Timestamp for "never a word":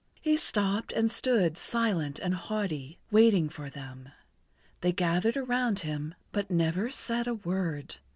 6.57-7.97